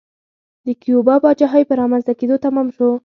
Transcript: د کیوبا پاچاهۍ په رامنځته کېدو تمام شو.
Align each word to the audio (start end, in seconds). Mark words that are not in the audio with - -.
د 0.65 0.67
کیوبا 0.81 1.15
پاچاهۍ 1.23 1.63
په 1.67 1.73
رامنځته 1.81 2.13
کېدو 2.19 2.35
تمام 2.45 2.67
شو. 2.75 2.89